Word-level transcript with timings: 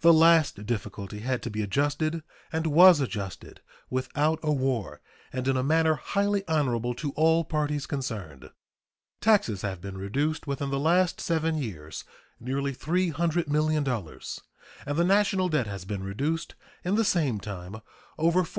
The 0.00 0.12
last 0.12 0.66
difficulty 0.66 1.20
had 1.20 1.42
to 1.44 1.48
be 1.50 1.62
adjusted, 1.62 2.24
and 2.52 2.66
was 2.66 2.98
adjusted 3.00 3.60
without 3.88 4.40
a 4.42 4.50
war 4.52 5.00
and 5.32 5.46
in 5.46 5.56
a 5.56 5.62
manner 5.62 5.94
highly 5.94 6.42
honorable 6.48 6.92
to 6.94 7.12
all 7.12 7.44
parties 7.44 7.86
concerned. 7.86 8.50
Taxes 9.20 9.62
have 9.62 9.80
been 9.80 9.96
reduced 9.96 10.44
within 10.48 10.70
the 10.70 10.80
last 10.80 11.20
seven 11.20 11.56
years 11.56 12.02
nearly 12.40 12.74
$300,000,000, 12.74 14.40
and 14.86 14.96
the 14.98 15.04
national 15.04 15.48
debt 15.48 15.68
has 15.68 15.84
been 15.84 16.02
reduced 16.02 16.56
in 16.82 16.96
the 16.96 17.04
same 17.04 17.38
time 17.38 17.76
over 18.18 18.42
$435,000,000. 18.42 18.56